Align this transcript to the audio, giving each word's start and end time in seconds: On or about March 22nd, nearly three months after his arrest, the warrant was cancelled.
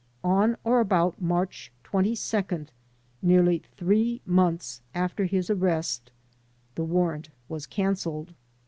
On 0.23 0.57
or 0.63 0.79
about 0.79 1.21
March 1.21 1.71
22nd, 1.83 2.69
nearly 3.21 3.61
three 3.77 4.19
months 4.25 4.81
after 4.95 5.25
his 5.25 5.47
arrest, 5.51 6.09
the 6.73 6.83
warrant 6.83 7.29
was 7.47 7.67
cancelled. 7.67 8.33